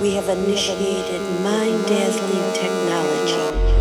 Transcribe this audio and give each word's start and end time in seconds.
We 0.00 0.14
have 0.14 0.28
initiated 0.28 1.22
mind-dazzling 1.42 2.52
technology. 2.52 3.77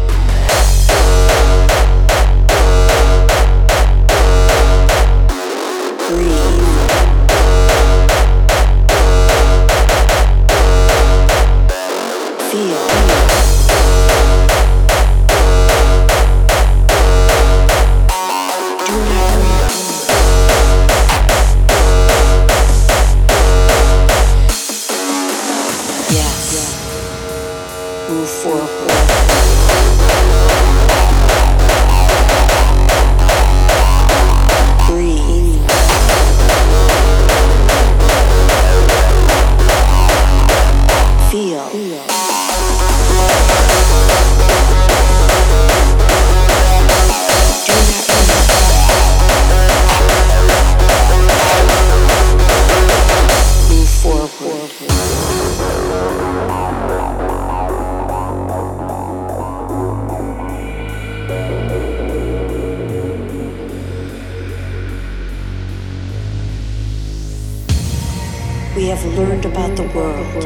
have 68.98 69.14
learned 69.14 69.46
about 69.46 69.76
the 69.78 69.84
world. 69.90 70.44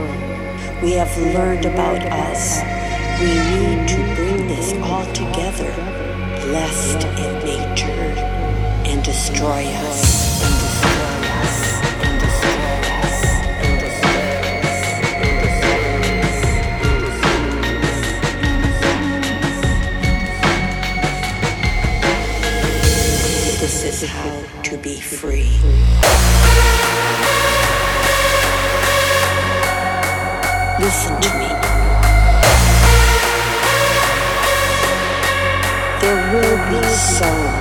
We 0.84 0.92
have 0.94 1.16
learned 1.34 1.66
about 1.66 2.04
us. 2.04 2.60
We 3.22 3.28
need 3.28 3.88
to 3.88 4.16
bring 4.16 4.48
this 4.48 4.74
all 4.84 5.06
together, 5.14 5.72
lest 6.52 7.06
it 7.18 7.46
nature 7.46 8.12
and 8.86 9.02
And 9.02 9.02
destroy 9.06 9.64
us. 9.88 10.42
This 23.62 24.04
is 24.04 24.10
how 24.10 24.62
to 24.64 24.78
be 24.78 25.00
free. 25.00 26.21
Listen 30.82 31.22
to 31.22 31.30
me. 31.38 31.48
There 36.02 36.34
will 36.34 36.58
be 36.72 36.84
some. 36.88 37.61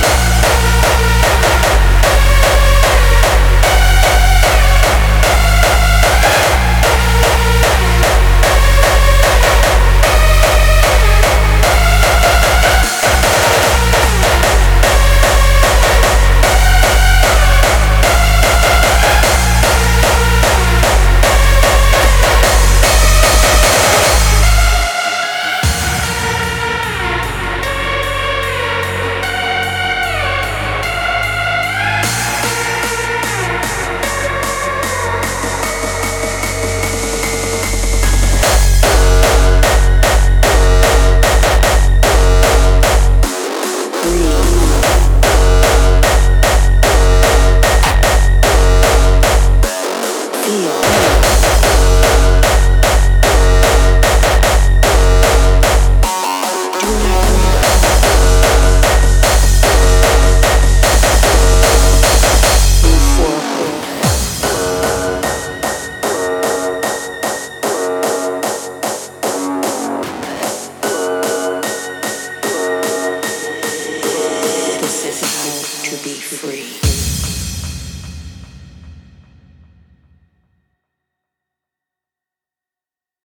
free. 76.37 76.90